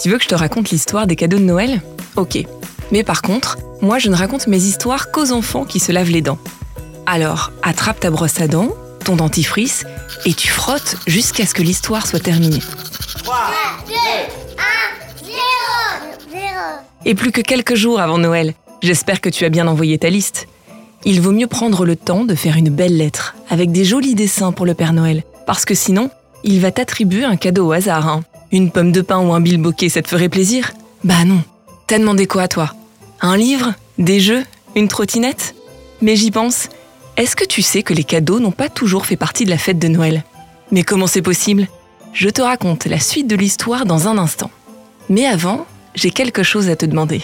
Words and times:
Tu 0.00 0.08
veux 0.08 0.16
que 0.16 0.24
je 0.24 0.28
te 0.28 0.34
raconte 0.34 0.70
l'histoire 0.70 1.06
des 1.06 1.14
cadeaux 1.14 1.36
de 1.36 1.44
Noël? 1.44 1.82
Ok. 2.16 2.38
Mais 2.90 3.04
par 3.04 3.20
contre, 3.20 3.58
moi 3.82 3.98
je 3.98 4.08
ne 4.08 4.16
raconte 4.16 4.46
mes 4.46 4.62
histoires 4.62 5.10
qu'aux 5.10 5.30
enfants 5.30 5.66
qui 5.66 5.78
se 5.78 5.92
lavent 5.92 6.08
les 6.08 6.22
dents. 6.22 6.38
Alors, 7.04 7.52
attrape 7.62 8.00
ta 8.00 8.10
brosse 8.10 8.40
à 8.40 8.48
dents, 8.48 8.70
ton 9.04 9.16
dentifrice, 9.16 9.84
et 10.24 10.32
tu 10.32 10.48
frottes 10.48 10.96
jusqu'à 11.06 11.44
ce 11.44 11.52
que 11.52 11.62
l'histoire 11.62 12.06
soit 12.06 12.20
terminée. 12.20 12.60
3, 13.18 13.36
2, 13.88 13.92
1, 13.92 15.26
0, 15.26 15.34
Et 17.04 17.14
plus 17.14 17.30
que 17.30 17.42
quelques 17.42 17.74
jours 17.74 18.00
avant 18.00 18.16
Noël, 18.16 18.54
j'espère 18.82 19.20
que 19.20 19.28
tu 19.28 19.44
as 19.44 19.50
bien 19.50 19.66
envoyé 19.66 19.98
ta 19.98 20.08
liste. 20.08 20.48
Il 21.04 21.20
vaut 21.20 21.32
mieux 21.32 21.46
prendre 21.46 21.84
le 21.84 21.96
temps 21.96 22.24
de 22.24 22.34
faire 22.34 22.56
une 22.56 22.70
belle 22.70 22.96
lettre, 22.96 23.34
avec 23.50 23.70
des 23.70 23.84
jolis 23.84 24.14
dessins 24.14 24.52
pour 24.52 24.64
le 24.64 24.72
Père 24.72 24.94
Noël, 24.94 25.24
parce 25.46 25.66
que 25.66 25.74
sinon, 25.74 26.10
il 26.42 26.60
va 26.60 26.70
t'attribuer 26.70 27.24
un 27.24 27.36
cadeau 27.36 27.66
au 27.66 27.72
hasard. 27.72 28.08
Hein. 28.08 28.22
Une 28.52 28.72
pomme 28.72 28.90
de 28.90 29.00
pain 29.00 29.20
ou 29.20 29.32
un 29.32 29.40
bilboquet, 29.40 29.88
ça 29.88 30.02
te 30.02 30.08
ferait 30.08 30.28
plaisir? 30.28 30.72
Bah 31.04 31.24
non. 31.24 31.40
T'as 31.86 32.00
demandé 32.00 32.26
quoi, 32.26 32.48
toi? 32.48 32.74
Un 33.20 33.36
livre? 33.36 33.74
Des 33.98 34.18
jeux? 34.18 34.44
Une 34.74 34.88
trottinette? 34.88 35.54
Mais 36.02 36.16
j'y 36.16 36.32
pense. 36.32 36.68
Est-ce 37.16 37.36
que 37.36 37.44
tu 37.44 37.62
sais 37.62 37.84
que 37.84 37.94
les 37.94 38.02
cadeaux 38.02 38.40
n'ont 38.40 38.50
pas 38.50 38.68
toujours 38.68 39.06
fait 39.06 39.16
partie 39.16 39.44
de 39.44 39.50
la 39.50 39.58
fête 39.58 39.78
de 39.78 39.86
Noël? 39.86 40.24
Mais 40.72 40.82
comment 40.82 41.06
c'est 41.06 41.22
possible? 41.22 41.68
Je 42.12 42.28
te 42.28 42.42
raconte 42.42 42.86
la 42.86 42.98
suite 42.98 43.28
de 43.28 43.36
l'histoire 43.36 43.86
dans 43.86 44.08
un 44.08 44.18
instant. 44.18 44.50
Mais 45.08 45.26
avant, 45.26 45.64
j'ai 45.94 46.10
quelque 46.10 46.42
chose 46.42 46.68
à 46.70 46.74
te 46.74 46.86
demander. 46.86 47.22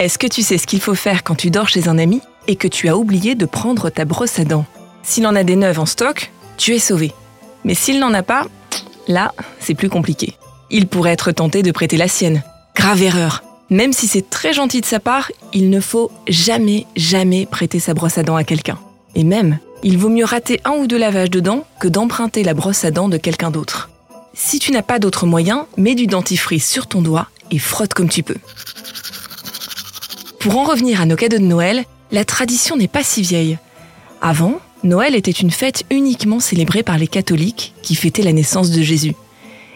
Est-ce 0.00 0.18
que 0.18 0.26
tu 0.26 0.42
sais 0.42 0.58
ce 0.58 0.66
qu'il 0.66 0.80
faut 0.80 0.96
faire 0.96 1.22
quand 1.22 1.36
tu 1.36 1.50
dors 1.50 1.68
chez 1.68 1.86
un 1.86 1.98
ami 1.98 2.20
et 2.48 2.56
que 2.56 2.66
tu 2.66 2.88
as 2.88 2.96
oublié 2.96 3.36
de 3.36 3.46
prendre 3.46 3.90
ta 3.90 4.04
brosse 4.04 4.40
à 4.40 4.44
dents? 4.44 4.66
S'il 5.04 5.24
en 5.28 5.36
a 5.36 5.44
des 5.44 5.56
neuves 5.56 5.78
en 5.78 5.86
stock, 5.86 6.32
tu 6.56 6.74
es 6.74 6.80
sauvé. 6.80 7.12
Mais 7.64 7.74
s'il 7.74 8.00
n'en 8.00 8.12
a 8.12 8.24
pas, 8.24 8.48
là, 9.06 9.32
c'est 9.60 9.74
plus 9.74 9.88
compliqué 9.88 10.34
il 10.70 10.86
pourrait 10.86 11.12
être 11.12 11.32
tenté 11.32 11.62
de 11.62 11.72
prêter 11.72 11.96
la 11.96 12.08
sienne. 12.08 12.42
Grave 12.74 13.02
erreur. 13.02 13.42
Même 13.70 13.92
si 13.92 14.06
c'est 14.06 14.30
très 14.30 14.52
gentil 14.52 14.80
de 14.80 14.86
sa 14.86 15.00
part, 15.00 15.30
il 15.52 15.68
ne 15.68 15.80
faut 15.80 16.10
jamais, 16.26 16.86
jamais 16.96 17.46
prêter 17.46 17.78
sa 17.78 17.94
brosse 17.94 18.18
à 18.18 18.22
dents 18.22 18.36
à 18.36 18.44
quelqu'un. 18.44 18.78
Et 19.14 19.24
même, 19.24 19.58
il 19.82 19.98
vaut 19.98 20.08
mieux 20.08 20.24
rater 20.24 20.60
un 20.64 20.72
ou 20.72 20.86
deux 20.86 20.98
lavages 20.98 21.30
de 21.30 21.40
dents 21.40 21.64
que 21.80 21.88
d'emprunter 21.88 22.42
la 22.42 22.54
brosse 22.54 22.84
à 22.84 22.90
dents 22.90 23.08
de 23.08 23.16
quelqu'un 23.16 23.50
d'autre. 23.50 23.90
Si 24.32 24.58
tu 24.58 24.72
n'as 24.72 24.82
pas 24.82 24.98
d'autre 24.98 25.26
moyen, 25.26 25.66
mets 25.76 25.94
du 25.94 26.06
dentifrice 26.06 26.68
sur 26.68 26.86
ton 26.86 27.02
doigt 27.02 27.28
et 27.50 27.58
frotte 27.58 27.94
comme 27.94 28.08
tu 28.08 28.22
peux. 28.22 28.36
Pour 30.38 30.56
en 30.56 30.64
revenir 30.64 31.00
à 31.00 31.06
nos 31.06 31.16
cadeaux 31.16 31.38
de 31.38 31.42
Noël, 31.42 31.84
la 32.12 32.24
tradition 32.24 32.76
n'est 32.76 32.88
pas 32.88 33.02
si 33.02 33.22
vieille. 33.22 33.58
Avant, 34.22 34.60
Noël 34.84 35.14
était 35.14 35.30
une 35.30 35.50
fête 35.50 35.82
uniquement 35.90 36.40
célébrée 36.40 36.82
par 36.82 36.98
les 36.98 37.08
catholiques 37.08 37.74
qui 37.82 37.94
fêtaient 37.94 38.22
la 38.22 38.32
naissance 38.32 38.70
de 38.70 38.80
Jésus. 38.80 39.14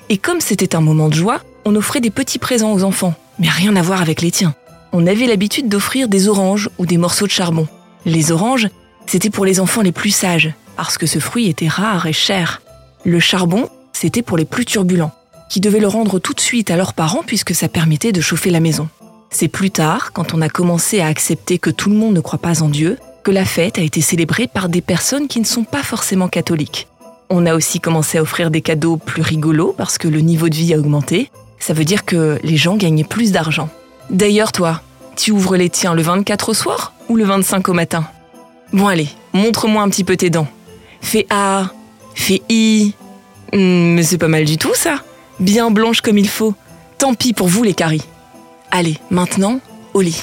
Et 0.09 0.19
comme 0.19 0.41
c'était 0.41 0.75
un 0.75 0.81
moment 0.81 1.09
de 1.09 1.15
joie, 1.15 1.41
on 1.65 1.77
offrait 1.77 2.01
des 2.01 2.11
petits 2.11 2.39
présents 2.39 2.73
aux 2.73 2.85
enfants, 2.85 3.15
mais 3.39 3.49
rien 3.49 3.77
à 3.77 3.83
voir 3.83 4.03
avec 4.03 4.21
les 4.21 4.31
tiens. 4.31 4.55
On 4.93 5.07
avait 5.07 5.27
l'habitude 5.27 5.69
d'offrir 5.69 6.09
des 6.09 6.29
oranges 6.29 6.69
ou 6.79 6.87
des 6.87 6.99
morceaux 6.99 7.27
de 7.27 7.31
charbon. 7.31 7.67
Les 8.05 8.31
oranges, 8.33 8.69
c'était 9.07 9.31
pour 9.31 9.45
les 9.45 9.61
enfants 9.61 9.83
les 9.83 9.93
plus 9.93 10.11
sages, 10.11 10.53
parce 10.77 10.99
que 10.99 11.07
ce 11.07 11.19
fruit 11.19 11.49
était 11.49 11.69
rare 11.69 12.07
et 12.07 12.13
cher. 12.13 12.63
Le 13.05 13.21
charbon, 13.21 13.69
c'était 13.93 14.23
pour 14.23 14.37
les 14.37 14.45
plus 14.45 14.65
turbulents, 14.65 15.13
qui 15.49 15.61
devaient 15.61 15.81
le 15.81 15.89
rendre 15.89 16.19
tout 16.19 16.35
de 16.35 16.41
suite 16.41 16.71
à 16.71 16.77
leurs 16.77 16.95
parents 16.95 17.23
puisque 17.27 17.55
ça 17.55 17.69
permettait 17.69 18.13
de 18.13 18.21
chauffer 18.21 18.51
la 18.51 18.61
maison. 18.61 18.89
C'est 19.31 19.49
plus 19.49 19.71
tard, 19.71 20.13
quand 20.13 20.35
on 20.35 20.43
a 20.43 20.49
commencé 20.51 21.01
à 21.01 21.07
accepter 21.07 21.59
que 21.59 21.71
tout 21.71 21.89
le 21.89 21.97
monde 21.97 22.15
ne 22.15 22.21
croit 22.21 22.39
pas 22.39 22.63
en 22.63 22.69
Dieu, 22.69 22.99
que 23.23 23.31
la 23.31 23.45
fête 23.45 23.79
a 23.79 23.83
été 23.83 24.01
célébrée 24.01 24.47
par 24.47 24.69
des 24.69 24.83
personnes 24.83 25.29
qui 25.29 25.41
ne 25.41 25.47
sont 25.47 25.65
pas 25.65 25.83
forcément 25.83 26.29
catholiques. 26.29 26.89
On 27.35 27.47
a 27.47 27.55
aussi 27.55 27.81
commencé 27.81 28.19
à 28.19 28.23
offrir 28.23 28.51
des 28.51 28.61
cadeaux 28.61 28.99
plus 28.99 29.23
rigolos 29.23 29.75
parce 29.75 29.97
que 29.97 30.07
le 30.07 30.21
niveau 30.21 30.51
de 30.51 30.55
vie 30.55 30.75
a 30.75 30.79
augmenté. 30.79 31.31
Ça 31.59 31.73
veut 31.73 31.87
dire 31.87 32.05
que 32.05 32.39
les 32.43 32.59
gens 32.59 32.77
gagnaient 32.77 33.05
plus 33.05 33.33
d'argent. 33.33 33.71
D'ailleurs, 34.11 34.53
toi, 34.53 34.83
tu 35.17 35.31
ouvres 35.31 35.57
les 35.57 35.71
tiens 35.71 35.95
le 35.95 36.03
24 36.03 36.51
au 36.51 36.55
soir 36.55 36.93
ou 37.09 37.17
le 37.17 37.25
25 37.25 37.71
au 37.71 37.73
matin? 37.73 38.05
Bon 38.75 38.87
allez, 38.87 39.09
montre-moi 39.33 39.83
un 39.83 39.89
petit 39.89 40.05
peu 40.05 40.15
tes 40.15 40.29
dents. 40.29 40.47
Fais 41.01 41.27
A, 41.31 41.71
fais 42.15 42.43
I. 42.51 42.93
Hmm, 43.55 43.95
mais 43.95 44.03
c'est 44.03 44.19
pas 44.19 44.29
mal 44.29 44.45
du 44.45 44.59
tout 44.59 44.75
ça. 44.75 44.97
Bien 45.41 45.71
blanche 45.71 46.03
comme 46.03 46.19
il 46.19 46.29
faut. 46.29 46.53
Tant 46.99 47.15
pis 47.15 47.33
pour 47.33 47.49
vous 47.49 47.63
les 47.63 47.73
caries. 47.73 48.05
Allez, 48.71 48.99
maintenant, 49.09 49.59
au 49.95 50.03
lit. 50.03 50.23